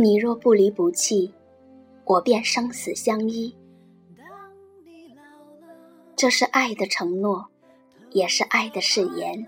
[0.00, 1.34] 你若不离不弃，
[2.04, 3.52] 我便生死相依。
[6.14, 7.48] 这是爱的承诺，
[8.12, 9.44] 也是爱的誓言。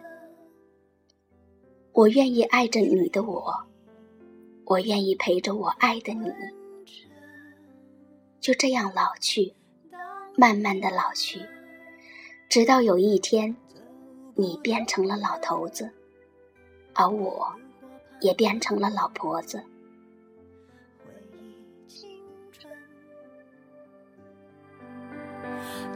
[1.92, 3.64] 我愿意爱着你的我，
[4.64, 6.32] 我愿意陪着我爱的你，
[8.40, 9.54] 就这样老去，
[10.36, 11.46] 慢慢的老去，
[12.48, 13.54] 直到有一天，
[14.34, 15.88] 你变成了老头子，
[16.92, 17.54] 而我，
[18.20, 19.62] 也变成了老婆子。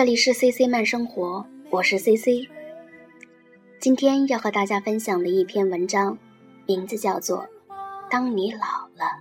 [0.00, 2.48] 这里是 C C 慢生活，我是 C C。
[3.78, 6.16] 今天要和大家分享的一篇文章，
[6.64, 7.46] 名字叫做
[8.10, 9.20] 《当你老了》。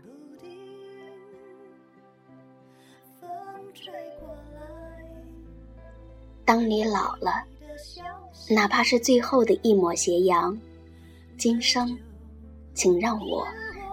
[6.46, 7.44] 当你老了，
[8.50, 10.58] 哪怕是最后的一抹斜阳，
[11.38, 12.00] 今生，
[12.74, 13.46] 请让我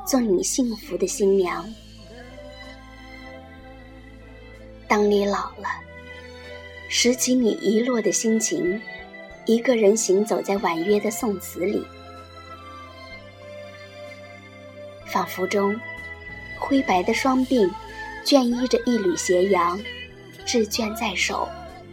[0.07, 1.67] 做你幸福的新娘。
[4.87, 5.67] 当你老了。
[6.89, 8.81] 拾起你遗落的心情，
[9.45, 11.85] 一个人行走在婉约的宋词里，
[15.07, 15.79] 仿佛中，
[16.59, 17.71] 灰白的双鬓，
[18.25, 19.79] 倦依着一缕斜阳，
[20.45, 21.49] 纸卷在手，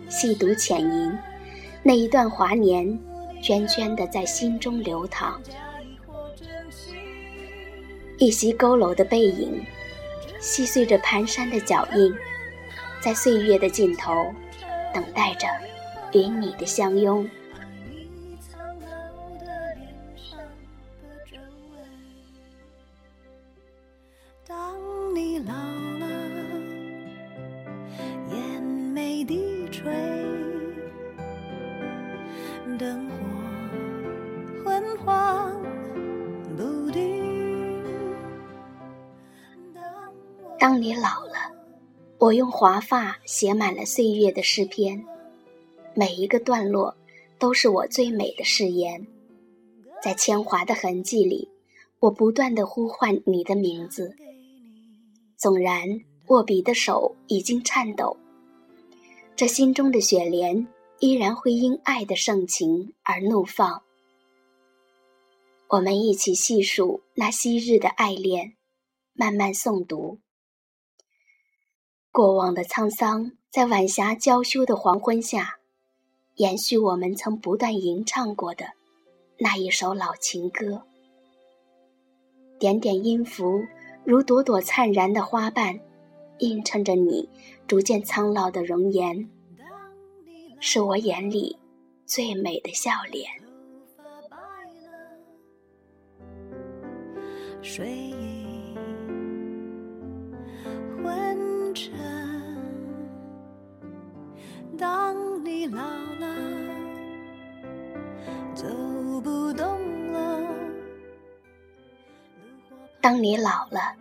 [0.09, 1.17] 细读浅吟，
[1.81, 2.87] 那一段华年，
[3.41, 5.41] 涓涓的在心中流淌。
[8.19, 9.59] 一袭佝偻的背影，
[10.39, 12.15] 细碎着蹒跚的脚印，
[13.01, 14.31] 在岁月的尽头。
[14.93, 15.47] 等待着
[16.13, 17.27] 与你的相拥。
[24.47, 24.75] 当
[25.15, 25.53] 你老
[25.99, 26.07] 了，
[28.31, 29.91] 眼眉低垂，
[32.77, 33.15] 灯火
[34.63, 35.51] 昏黄
[36.55, 37.83] 不定。
[40.59, 41.62] 当你老了。
[42.23, 45.05] 我用华发写满了岁月的诗篇，
[45.93, 46.95] 每一个段落
[47.37, 49.05] 都是我最美的誓言。
[50.01, 51.49] 在铅华的痕迹里，
[51.99, 54.15] 我不断的呼唤你的名字。
[55.35, 58.15] 纵然握笔的手已经颤抖，
[59.35, 60.65] 这心中的雪莲
[60.99, 63.83] 依然会因爱的盛情而怒放。
[65.67, 68.53] 我们一起细数那昔日的爱恋，
[69.11, 70.19] 慢慢诵读。
[72.13, 75.57] 过往的沧桑，在晚霞娇羞的黄昏下，
[76.35, 78.67] 延续我们曾不断吟唱过的
[79.39, 80.83] 那一首老情歌。
[82.59, 83.63] 点点音符，
[84.05, 85.79] 如朵朵灿然的花瓣，
[86.37, 87.27] 映衬着你
[87.65, 89.27] 逐渐苍老的容颜，
[90.59, 91.57] 是我眼里
[92.05, 93.27] 最美的笑脸。
[97.63, 98.42] 睡。
[105.73, 105.81] 老
[106.19, 106.35] 了，
[108.53, 108.67] 走
[109.21, 110.39] 不动了。
[113.01, 113.95] 当你老了，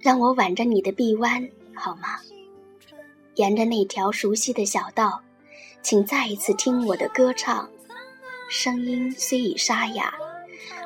[0.00, 2.18] 让我挽着你的臂弯好吗？
[3.34, 5.20] 沿着那条熟悉的小道，
[5.82, 7.68] 请再一次听我的歌唱。
[8.48, 10.14] 声音虽已沙哑，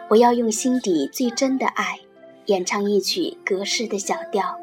[0.09, 1.99] 我要用心底最真的爱，
[2.47, 4.59] 演唱一曲隔世的小调。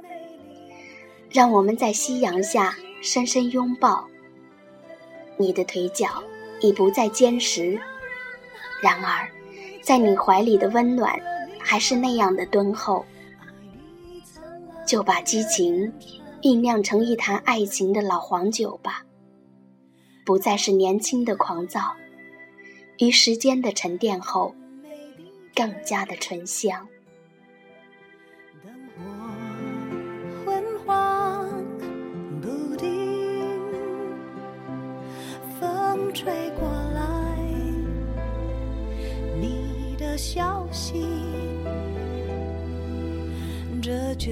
[1.30, 4.08] 让我们在夕阳下深深拥抱。
[5.38, 6.24] 你的腿脚
[6.62, 7.80] 已不再坚实，
[8.82, 9.30] 然而，
[9.82, 11.20] 在你怀里的温暖
[11.60, 13.06] 还是那样的敦厚。
[14.86, 15.92] 就把激情
[16.42, 19.04] 酝酿成一坛爱情的老黄酒吧，
[20.26, 21.96] 不再是年轻的狂躁，
[23.00, 24.54] 于时间的沉淀后，
[25.56, 26.88] 更加的醇香。
[40.74, 41.08] 心，
[43.82, 44.32] 这就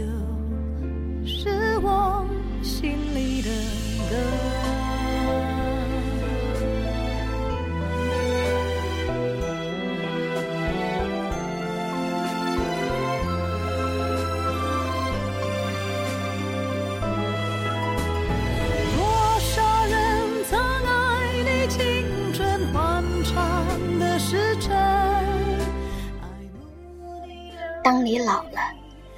[27.84, 28.60] 当你老了，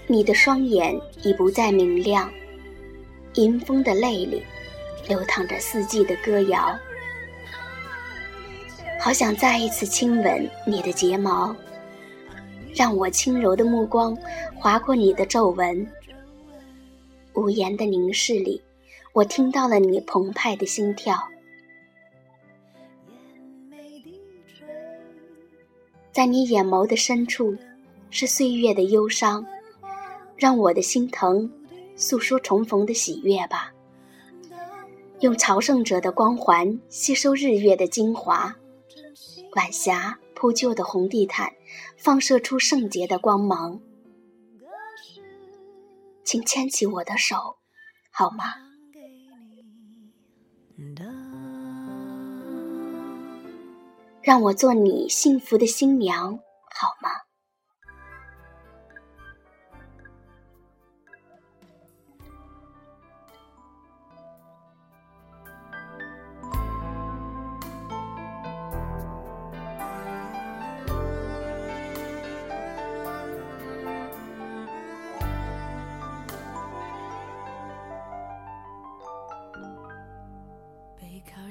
[0.07, 2.31] 你的双眼已不再明亮，
[3.33, 4.41] 迎风的泪里
[5.07, 6.77] 流淌着四季的歌谣。
[9.01, 11.53] 好想再一次亲吻你的睫毛，
[12.73, 14.17] 让我轻柔的目光
[14.55, 15.85] 划过你的皱纹。
[17.33, 18.61] 无言的凝视里，
[19.11, 21.21] 我听到了你澎湃的心跳。
[26.13, 27.57] 在你眼眸的深处，
[28.15, 29.43] 是岁月的忧伤，
[30.37, 31.51] 让我的心疼
[31.95, 33.73] 诉说重逢的喜悦吧。
[35.21, 38.55] 用朝圣者的光环吸收日月的精华，
[39.55, 41.51] 晚霞铺就的红地毯，
[41.97, 43.81] 放射出圣洁的光芒。
[46.23, 47.57] 请牵起我的手，
[48.11, 48.43] 好吗？
[54.21, 56.37] 让我做你幸福的新娘，
[56.69, 57.09] 好吗？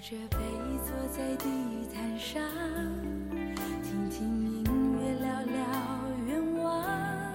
[0.02, 0.38] 着背
[0.84, 1.46] 坐在地
[1.94, 2.42] 毯上，
[3.84, 4.64] 听听音
[4.98, 5.54] 乐，聊聊
[6.26, 7.32] 愿望。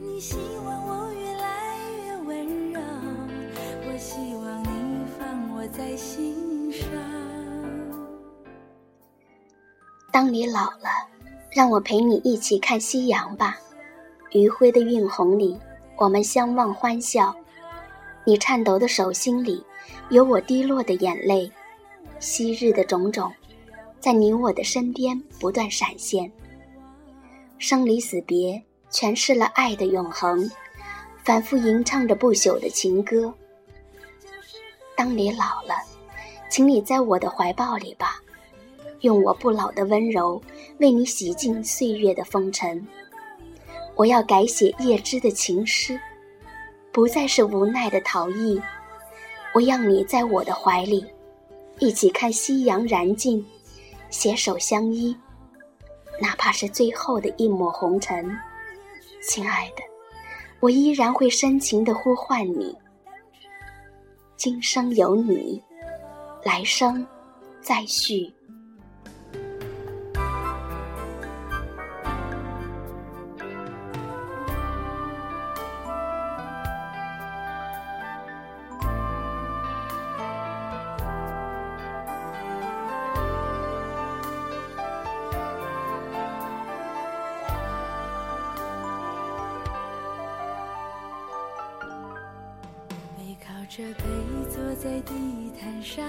[0.00, 1.76] 你希望我越来
[2.06, 6.88] 越温柔，我希望你放我在心上。
[10.12, 10.88] 当你老了，
[11.50, 13.58] 让我陪你一起看夕阳吧。
[14.30, 15.58] 余晖的晕红里，
[15.96, 17.34] 我们相望欢笑。
[18.24, 19.64] 你颤抖的手心里。
[20.10, 21.50] 有我滴落的眼泪，
[22.20, 23.32] 昔日的种种，
[23.98, 26.30] 在你我的身边不断闪现。
[27.58, 30.50] 生离死别，诠释了爱的永恒，
[31.24, 33.32] 反复吟唱着不朽的情歌。
[34.94, 35.74] 当你老了，
[36.50, 38.20] 请你在我的怀抱里吧，
[39.00, 40.40] 用我不老的温柔，
[40.78, 42.86] 为你洗净岁月的风尘。
[43.96, 45.98] 我要改写叶芝的情诗，
[46.94, 48.62] 不再是无奈的逃逸。
[49.52, 51.04] 我要你在我的怀里，
[51.80, 53.44] 一起看夕阳燃尽，
[54.10, 55.16] 携手相依，
[56.20, 58.24] 哪怕是最后的一抹红尘。
[59.28, 59.82] 亲爱的，
[60.60, 62.72] 我依然会深情的呼唤你。
[64.36, 65.60] 今生有你，
[66.44, 67.04] 来生
[67.60, 68.32] 再续。
[93.66, 94.04] 着背
[94.50, 96.04] 坐在地毯上，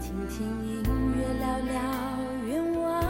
[0.00, 0.82] 听听音
[1.16, 1.80] 乐，聊聊
[2.48, 3.04] 愿望。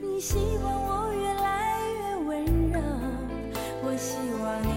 [0.00, 2.80] 你希望我越来越温柔，
[3.84, 4.68] 我希望你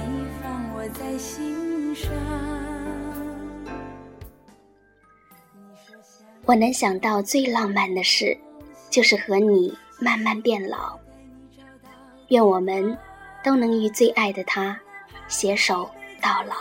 [0.41, 2.11] 放我在心上。
[6.45, 8.37] 我能想到最浪漫的事，
[8.89, 10.99] 就是和你慢慢变老。
[12.27, 12.97] 愿我们
[13.43, 14.77] 都能与最爱的他
[15.27, 15.89] 携手。
[16.21, 16.55] 到老。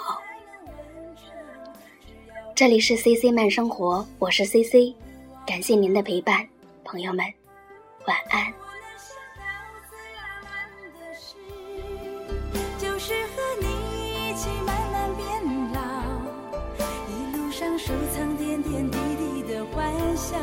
[2.55, 4.95] 这里是 C C 慢生活，我是 C C，
[5.47, 6.49] 感谢您的陪伴，
[6.85, 7.25] 朋友们，
[8.07, 8.53] 晚安。
[12.79, 15.27] 就是和你一起慢慢变
[15.73, 15.81] 老，
[17.09, 20.37] 一路上收藏点点滴滴的欢笑，